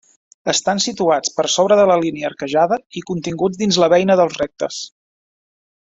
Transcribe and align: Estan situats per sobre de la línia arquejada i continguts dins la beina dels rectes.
Estan 0.53 0.79
situats 0.85 1.33
per 1.35 1.45
sobre 1.57 1.77
de 1.79 1.83
la 1.91 1.97
línia 2.05 2.27
arquejada 2.31 2.79
i 3.01 3.05
continguts 3.13 3.63
dins 3.63 3.81
la 3.85 3.91
beina 3.97 4.19
dels 4.23 4.41
rectes. 4.45 4.81